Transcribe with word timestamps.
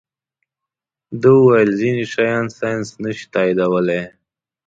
ده 1.21 1.31
ویل 1.45 1.69
ځینې 1.79 2.03
شیان 2.13 2.45
ساینس 2.57 2.89
نه 3.03 3.11
شي 3.17 3.25
تائیدولی. 3.33 4.01